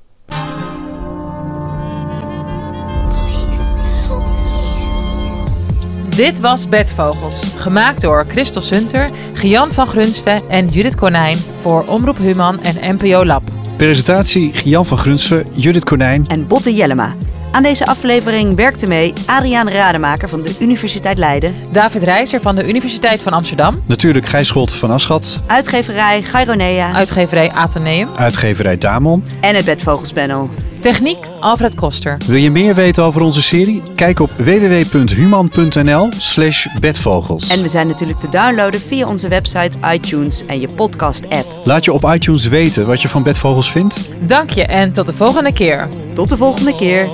Dit 6.15 6.39
was 6.39 6.69
Bedvogels, 6.69 7.55
gemaakt 7.57 8.01
door 8.01 8.25
Christel 8.27 8.61
Sunter, 8.61 9.09
Gian 9.33 9.73
van 9.73 9.87
Grunsve 9.87 10.39
en 10.49 10.67
Judith 10.67 10.95
Konijn 10.95 11.37
voor 11.37 11.85
Omroep 11.85 12.17
Human 12.17 12.61
en 12.61 12.95
NPO 12.95 13.25
Lab. 13.25 13.43
Presentatie 13.77 14.53
Gian 14.53 14.85
van 14.85 14.97
Grunsven, 14.97 15.45
Judith 15.55 15.83
Konijn. 15.83 16.25
En 16.25 16.47
Botte 16.47 16.73
Jellema. 16.73 17.15
Aan 17.51 17.63
deze 17.63 17.85
aflevering 17.85 18.55
werkte 18.55 18.87
mee 18.87 19.13
Adriaan 19.25 19.69
Rademaker 19.69 20.29
van 20.29 20.41
de 20.41 20.55
Universiteit 20.59 21.17
Leiden, 21.17 21.55
David 21.71 22.03
Reizer 22.03 22.41
van 22.41 22.55
de 22.55 22.67
Universiteit 22.67 23.21
van 23.21 23.33
Amsterdam, 23.33 23.81
Natuurlijk 23.85 24.25
Gijs 24.27 24.47
Scholte 24.47 24.73
van 24.73 24.91
Aschat, 24.91 25.35
uitgeverij 25.47 26.21
Gaironea 26.21 26.93
uitgeverij 26.93 27.51
Atheneum, 27.51 28.07
uitgeverij 28.17 28.77
Damon. 28.77 29.23
en 29.41 29.55
het 29.55 29.65
Bedvogelspanel. 29.65 30.49
techniek 30.79 31.17
Alfred 31.39 31.75
Koster. 31.75 32.17
Wil 32.27 32.35
je 32.35 32.51
meer 32.51 32.73
weten 32.75 33.03
over 33.03 33.21
onze 33.21 33.41
serie? 33.41 33.81
Kijk 33.95 34.19
op 34.19 34.29
www.human.nl 34.37 36.09
slash 36.17 36.67
bedvogels. 36.79 37.47
En 37.47 37.61
we 37.61 37.67
zijn 37.67 37.87
natuurlijk 37.87 38.19
te 38.19 38.29
downloaden 38.29 38.79
via 38.81 39.05
onze 39.05 39.27
website, 39.27 39.77
iTunes 39.93 40.45
en 40.45 40.59
je 40.59 40.67
podcast-app. 40.75 41.45
Laat 41.63 41.85
je 41.85 41.93
op 41.93 42.03
iTunes 42.13 42.47
weten 42.47 42.87
wat 42.87 43.01
je 43.01 43.07
van 43.09 43.23
bedvogels 43.23 43.71
vindt. 43.71 44.11
Dank 44.19 44.49
je 44.49 44.63
en 44.65 44.91
tot 44.91 45.05
de 45.05 45.13
volgende 45.13 45.53
keer. 45.53 45.87
Tot 46.13 46.29
de 46.29 46.37
volgende 46.37 46.75
keer. 46.75 47.09